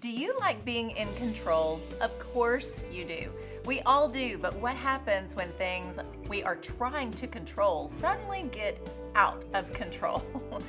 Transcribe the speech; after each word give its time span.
Do 0.00 0.08
you 0.08 0.34
like 0.40 0.64
being 0.64 0.92
in 0.92 1.14
control? 1.16 1.78
Of 2.00 2.18
course 2.18 2.74
you 2.90 3.04
do. 3.04 3.30
We 3.66 3.82
all 3.82 4.08
do, 4.08 4.38
but 4.38 4.56
what 4.56 4.74
happens 4.74 5.36
when 5.36 5.52
things 5.52 5.98
we 6.26 6.42
are 6.42 6.56
trying 6.56 7.10
to 7.12 7.26
control 7.26 7.86
suddenly 7.86 8.48
get 8.50 8.80
out 9.14 9.44
of 9.52 9.70
control? 9.74 10.22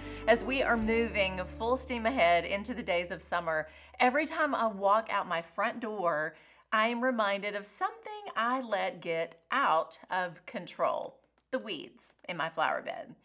As 0.27 0.43
we 0.43 0.61
are 0.61 0.75
moving 0.75 1.39
full 1.57 1.77
steam 1.77 2.05
ahead 2.05 2.43
into 2.43 2.73
the 2.73 2.83
days 2.83 3.09
of 3.09 3.21
summer, 3.21 3.69
every 4.01 4.25
time 4.25 4.53
I 4.53 4.67
walk 4.67 5.07
out 5.09 5.29
my 5.29 5.41
front 5.41 5.79
door, 5.79 6.35
I 6.73 6.89
am 6.89 7.01
reminded 7.01 7.55
of 7.55 7.65
something 7.65 8.11
I 8.35 8.59
let 8.59 8.99
get 8.99 9.35
out 9.49 9.97
of 10.09 10.45
control 10.45 11.15
the 11.51 11.59
weeds 11.59 12.15
in 12.27 12.35
my 12.35 12.49
flower 12.49 12.81
bed. 12.81 13.15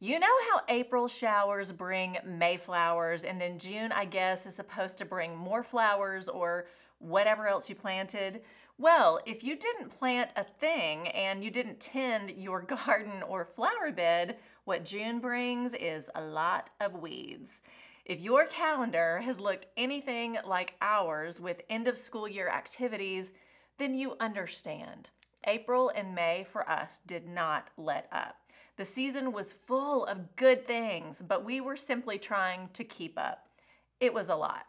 You 0.00 0.18
know 0.18 0.26
how 0.50 0.60
April 0.68 1.06
showers 1.06 1.70
bring 1.70 2.18
May 2.26 2.56
flowers, 2.56 3.22
and 3.22 3.40
then 3.40 3.58
June, 3.58 3.92
I 3.92 4.04
guess, 4.04 4.44
is 4.44 4.56
supposed 4.56 4.98
to 4.98 5.04
bring 5.04 5.36
more 5.36 5.62
flowers 5.62 6.28
or 6.28 6.66
whatever 6.98 7.46
else 7.46 7.68
you 7.68 7.76
planted? 7.76 8.42
Well, 8.76 9.20
if 9.24 9.44
you 9.44 9.56
didn't 9.56 9.96
plant 9.96 10.32
a 10.36 10.42
thing 10.42 11.08
and 11.08 11.44
you 11.44 11.50
didn't 11.50 11.78
tend 11.78 12.32
your 12.32 12.60
garden 12.86 13.22
or 13.22 13.44
flower 13.44 13.92
bed, 13.94 14.36
what 14.64 14.84
June 14.84 15.20
brings 15.20 15.74
is 15.74 16.10
a 16.14 16.22
lot 16.22 16.70
of 16.80 17.00
weeds. 17.00 17.60
If 18.04 18.20
your 18.20 18.46
calendar 18.46 19.20
has 19.20 19.38
looked 19.38 19.66
anything 19.76 20.38
like 20.44 20.74
ours 20.82 21.40
with 21.40 21.62
end 21.70 21.86
of 21.86 21.98
school 21.98 22.26
year 22.26 22.48
activities, 22.48 23.30
then 23.78 23.94
you 23.94 24.16
understand. 24.18 25.10
April 25.46 25.90
and 25.94 26.14
May 26.14 26.46
for 26.50 26.68
us 26.68 27.00
did 27.06 27.26
not 27.26 27.70
let 27.76 28.08
up. 28.12 28.36
The 28.76 28.84
season 28.84 29.32
was 29.32 29.52
full 29.52 30.04
of 30.04 30.36
good 30.36 30.66
things, 30.66 31.22
but 31.26 31.44
we 31.44 31.60
were 31.60 31.76
simply 31.76 32.18
trying 32.18 32.70
to 32.72 32.84
keep 32.84 33.18
up. 33.18 33.48
It 34.00 34.12
was 34.12 34.28
a 34.28 34.36
lot. 34.36 34.66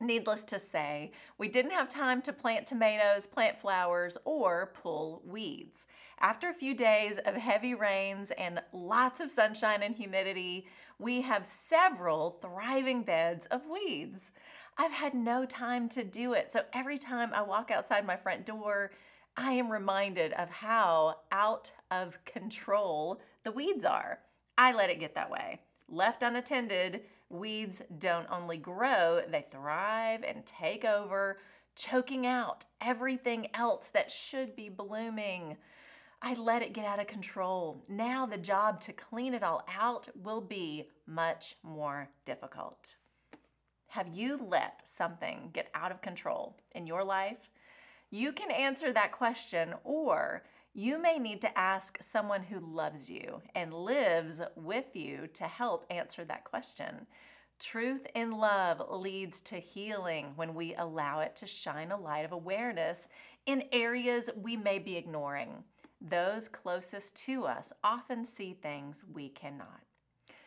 Needless 0.00 0.44
to 0.44 0.58
say, 0.58 1.12
we 1.38 1.48
didn't 1.48 1.72
have 1.72 1.88
time 1.88 2.20
to 2.22 2.32
plant 2.32 2.66
tomatoes, 2.66 3.26
plant 3.26 3.60
flowers, 3.60 4.16
or 4.24 4.72
pull 4.82 5.22
weeds. 5.24 5.86
After 6.20 6.48
a 6.48 6.54
few 6.54 6.74
days 6.74 7.18
of 7.24 7.34
heavy 7.34 7.74
rains 7.74 8.30
and 8.36 8.62
lots 8.72 9.20
of 9.20 9.30
sunshine 9.30 9.82
and 9.82 9.94
humidity, 9.94 10.66
we 10.98 11.20
have 11.22 11.46
several 11.46 12.38
thriving 12.40 13.02
beds 13.02 13.46
of 13.46 13.62
weeds. 13.66 14.30
I've 14.76 14.92
had 14.92 15.14
no 15.14 15.44
time 15.44 15.88
to 15.90 16.02
do 16.02 16.32
it, 16.32 16.50
so 16.50 16.62
every 16.72 16.98
time 16.98 17.30
I 17.32 17.42
walk 17.42 17.70
outside 17.70 18.06
my 18.06 18.16
front 18.16 18.46
door, 18.46 18.90
I 19.36 19.52
am 19.52 19.70
reminded 19.70 20.32
of 20.34 20.48
how 20.48 21.16
out 21.32 21.72
of 21.90 22.24
control 22.24 23.20
the 23.42 23.50
weeds 23.50 23.84
are. 23.84 24.20
I 24.56 24.72
let 24.72 24.90
it 24.90 25.00
get 25.00 25.16
that 25.16 25.30
way. 25.30 25.62
Left 25.88 26.22
unattended, 26.22 27.02
weeds 27.28 27.82
don't 27.98 28.30
only 28.30 28.56
grow, 28.56 29.22
they 29.28 29.46
thrive 29.50 30.22
and 30.22 30.46
take 30.46 30.84
over, 30.84 31.36
choking 31.74 32.26
out 32.26 32.64
everything 32.80 33.48
else 33.54 33.88
that 33.88 34.12
should 34.12 34.54
be 34.54 34.68
blooming. 34.68 35.56
I 36.22 36.34
let 36.34 36.62
it 36.62 36.72
get 36.72 36.86
out 36.86 37.00
of 37.00 37.08
control. 37.08 37.84
Now 37.88 38.26
the 38.26 38.38
job 38.38 38.80
to 38.82 38.92
clean 38.92 39.34
it 39.34 39.42
all 39.42 39.66
out 39.68 40.08
will 40.14 40.40
be 40.40 40.88
much 41.06 41.56
more 41.64 42.08
difficult. 42.24 42.94
Have 43.88 44.08
you 44.14 44.38
let 44.48 44.86
something 44.86 45.50
get 45.52 45.70
out 45.74 45.90
of 45.90 46.02
control 46.02 46.56
in 46.74 46.86
your 46.86 47.04
life? 47.04 47.50
You 48.14 48.30
can 48.30 48.52
answer 48.52 48.92
that 48.92 49.10
question, 49.10 49.74
or 49.82 50.44
you 50.72 51.02
may 51.02 51.18
need 51.18 51.40
to 51.40 51.58
ask 51.58 51.98
someone 52.00 52.44
who 52.44 52.60
loves 52.60 53.10
you 53.10 53.42
and 53.56 53.74
lives 53.74 54.40
with 54.54 54.94
you 54.94 55.26
to 55.34 55.48
help 55.48 55.84
answer 55.90 56.24
that 56.24 56.44
question. 56.44 57.08
Truth 57.58 58.06
in 58.14 58.30
love 58.30 58.80
leads 58.88 59.40
to 59.40 59.56
healing 59.56 60.34
when 60.36 60.54
we 60.54 60.76
allow 60.76 61.22
it 61.22 61.34
to 61.34 61.48
shine 61.48 61.90
a 61.90 62.00
light 62.00 62.24
of 62.24 62.30
awareness 62.30 63.08
in 63.46 63.64
areas 63.72 64.30
we 64.40 64.56
may 64.56 64.78
be 64.78 64.96
ignoring. 64.96 65.64
Those 66.00 66.46
closest 66.46 67.16
to 67.24 67.46
us 67.46 67.72
often 67.82 68.24
see 68.24 68.52
things 68.52 69.02
we 69.12 69.28
cannot. 69.28 69.80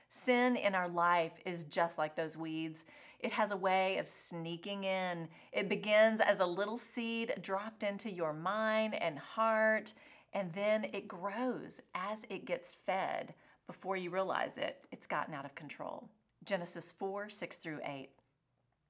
Sin 0.09 0.55
in 0.55 0.75
our 0.75 0.87
life 0.87 1.33
is 1.45 1.63
just 1.63 1.97
like 1.97 2.15
those 2.15 2.37
weeds. 2.37 2.85
It 3.19 3.31
has 3.31 3.51
a 3.51 3.57
way 3.57 3.97
of 3.97 4.07
sneaking 4.07 4.83
in. 4.83 5.27
It 5.51 5.69
begins 5.69 6.21
as 6.21 6.39
a 6.39 6.45
little 6.45 6.77
seed 6.77 7.35
dropped 7.41 7.83
into 7.83 8.11
your 8.11 8.33
mind 8.33 8.95
and 8.95 9.19
heart, 9.19 9.93
and 10.33 10.53
then 10.53 10.85
it 10.93 11.07
grows 11.07 11.81
as 11.95 12.25
it 12.29 12.45
gets 12.45 12.73
fed. 12.85 13.33
Before 13.65 13.97
you 13.97 14.09
realize 14.09 14.57
it, 14.57 14.85
it's 14.91 15.07
gotten 15.07 15.33
out 15.33 15.45
of 15.45 15.55
control. 15.55 16.09
Genesis 16.45 16.93
4 16.97 17.29
6 17.29 17.57
through 17.57 17.79
8. 17.83 18.09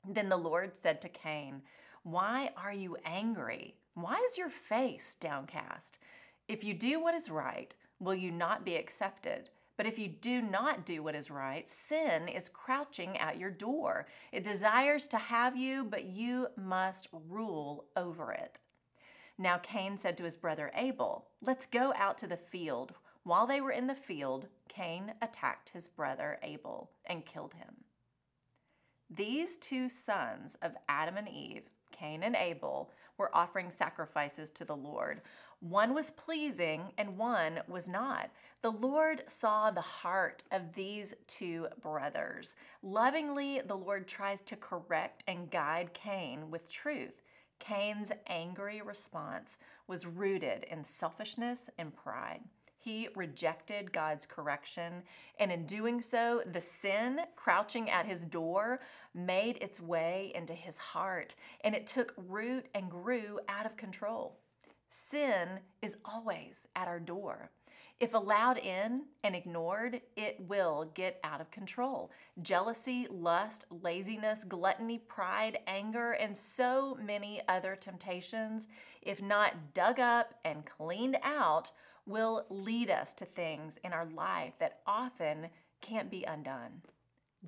Then 0.08 0.30
the 0.30 0.38
Lord 0.38 0.76
said 0.76 1.02
to 1.02 1.10
Cain, 1.10 1.64
Why 2.04 2.52
are 2.56 2.74
you 2.74 2.98
angry? 3.04 3.76
Why 3.96 4.24
is 4.30 4.38
your 4.38 4.50
face 4.50 5.18
downcast? 5.20 5.98
If 6.48 6.64
you 6.64 6.74
do 6.74 7.02
what 7.02 7.16
is 7.16 7.32
right, 7.32 7.74
will 8.00 8.14
you 8.14 8.32
not 8.32 8.64
be 8.64 8.76
accepted? 8.76 9.50
But 9.78 9.86
if 9.86 10.00
you 10.00 10.08
do 10.08 10.42
not 10.42 10.86
do 10.86 11.04
what 11.04 11.16
is 11.16 11.30
right, 11.30 11.70
sin 11.70 12.28
is 12.28 12.50
crouching 12.50 13.16
at 13.18 13.38
your 13.38 13.52
door. 13.52 14.08
It 14.32 14.44
desires 14.44 15.08
to 15.08 15.18
have 15.18 15.56
you, 15.56 15.84
but 15.84 16.06
you 16.06 16.48
must 16.58 17.08
rule 17.30 17.86
over 17.96 18.32
it. 18.32 18.60
Now 19.38 19.60
Cain 19.60 19.98
said 19.98 20.18
to 20.18 20.24
his 20.24 20.36
brother 20.36 20.72
Abel, 20.74 21.28
Let's 21.42 21.68
go 21.68 21.94
out 21.96 22.18
to 22.20 22.28
the 22.28 22.38
field. 22.38 22.94
While 23.24 23.46
they 23.46 23.62
were 23.62 23.72
in 23.72 23.86
the 23.86 23.96
field, 23.96 24.48
Cain 24.68 25.14
attacked 25.22 25.70
his 25.70 25.88
brother 25.88 26.40
Abel 26.42 26.90
and 27.06 27.26
killed 27.26 27.54
him. 27.54 27.84
These 29.10 29.58
two 29.58 29.90
sons 29.90 30.58
of 30.62 30.76
Adam 30.90 31.18
and 31.18 31.30
Eve, 31.30 31.70
Cain 31.92 32.24
and 32.24 32.36
Abel, 32.36 32.92
were 33.18 33.36
offering 33.36 33.72
sacrifices 33.72 34.50
to 34.52 34.66
the 34.66 34.76
Lord. 34.76 35.22
One 35.60 35.94
was 35.94 36.12
pleasing 36.12 36.94
and 36.98 37.18
one 37.18 37.62
was 37.68 37.88
not. 37.88 38.30
The 38.62 38.72
Lord 38.72 39.24
saw 39.28 39.72
the 39.72 39.82
heart 39.82 40.44
of 40.52 40.74
these 40.76 41.16
two 41.26 41.68
brothers. 41.82 42.54
Lovingly, 42.84 43.62
the 43.66 43.78
Lord 43.78 44.08
tries 44.08 44.44
to 44.44 44.56
correct 44.56 45.24
and 45.28 45.50
guide 45.50 45.94
Cain 45.94 46.52
with 46.52 46.70
truth. 46.70 47.22
Cain's 47.60 48.12
angry 48.28 48.82
response 48.82 49.58
was 49.88 50.06
rooted 50.06 50.64
in 50.70 50.84
selfishness 50.84 51.70
and 51.78 51.96
pride. 51.96 52.42
He 52.80 53.10
rejected 53.16 53.92
God's 53.92 54.26
correction, 54.26 55.04
and 55.40 55.52
in 55.52 55.66
doing 55.66 56.02
so, 56.02 56.42
the 56.46 56.62
sin 56.62 57.22
crouching 57.36 57.90
at 57.90 58.06
his 58.06 58.26
door 58.26 58.80
made 59.14 59.58
its 59.58 59.80
way 59.82 60.32
into 60.36 60.54
his 60.54 60.78
heart, 60.78 61.36
and 61.62 61.76
it 61.76 61.88
took 61.88 62.14
root 62.16 62.68
and 62.74 62.90
grew 62.90 63.40
out 63.50 63.66
of 63.66 63.78
control. 63.78 64.40
Sin 64.90 65.60
is 65.82 65.98
always 66.06 66.68
at 66.76 66.88
our 66.88 67.00
door. 67.00 67.52
If 68.00 68.14
allowed 68.14 68.60
in 68.60 69.06
and 69.24 69.36
ignored, 69.36 70.02
it 70.16 70.40
will 70.48 70.92
get 70.94 71.20
out 71.24 71.42
of 71.42 71.50
control. 71.50 72.12
Jealousy, 72.42 73.08
lust, 73.10 73.66
laziness, 73.72 74.44
gluttony, 74.44 75.00
pride, 75.00 75.58
anger, 75.66 76.12
and 76.12 76.38
so 76.38 76.96
many 77.04 77.42
other 77.48 77.76
temptations, 77.76 78.68
if 79.02 79.20
not 79.20 79.74
dug 79.74 80.00
up 80.00 80.36
and 80.46 80.64
cleaned 80.64 81.18
out, 81.24 81.72
will 82.08 82.46
lead 82.50 82.90
us 82.90 83.14
to 83.16 83.26
things 83.26 83.78
in 83.84 83.94
our 83.94 84.06
life 84.06 84.54
that 84.60 84.80
often 84.88 85.50
can't 85.82 86.10
be 86.10 86.24
undone. 86.24 86.82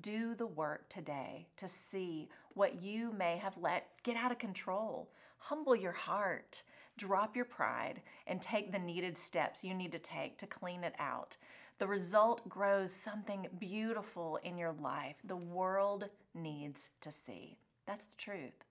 Do 0.00 0.34
the 0.34 0.46
work 0.46 0.88
today 0.88 1.48
to 1.56 1.68
see 1.68 2.28
what 2.54 2.82
you 2.82 3.12
may 3.12 3.38
have 3.38 3.56
let 3.56 3.88
get 4.02 4.16
out 4.16 4.32
of 4.32 4.38
control. 4.38 5.10
Humble 5.38 5.74
your 5.74 5.92
heart 5.92 6.62
drop 7.00 7.34
your 7.34 7.46
pride, 7.46 8.02
and 8.26 8.42
take 8.42 8.70
the 8.70 8.78
needed 8.78 9.16
steps 9.16 9.64
you 9.64 9.72
need 9.72 9.90
to 9.90 9.98
take 9.98 10.36
to 10.36 10.46
clean 10.46 10.84
it 10.84 10.94
out. 10.98 11.38
The 11.78 11.86
result 11.86 12.46
grows 12.46 12.92
something 12.92 13.46
beautiful 13.58 14.38
in 14.42 14.58
your 14.58 14.72
life 14.72 15.16
the 15.24 15.34
world 15.34 16.10
needs 16.34 16.90
to 17.00 17.10
see. 17.10 17.56
That's 17.86 18.06
the 18.06 18.16
truth. 18.16 18.64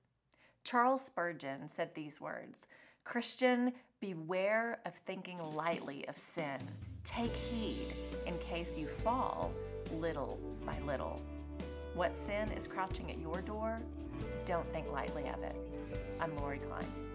Charles 0.63 1.03
Spurgeon 1.03 1.67
said 1.67 1.95
these 1.95 2.21
words 2.21 2.67
Christian, 3.03 3.73
beware 4.01 4.79
of 4.85 4.93
thinking 5.05 5.39
lightly 5.53 6.07
of 6.07 6.15
sin. 6.15 6.57
Take 7.03 7.35
heed 7.35 7.93
in 8.25 8.37
case 8.37 8.77
you 8.77 8.87
fall 8.87 9.51
little 9.93 10.39
by 10.65 10.77
little. 10.85 11.21
What 11.95 12.15
sin 12.15 12.49
is 12.53 12.67
crouching 12.67 13.11
at 13.11 13.19
your 13.19 13.41
door? 13.41 13.81
Don't 14.45 14.67
think 14.71 14.89
lightly 14.91 15.27
of 15.27 15.43
it. 15.43 15.55
I'm 16.21 16.35
Lori 16.37 16.59
Klein. 16.59 17.08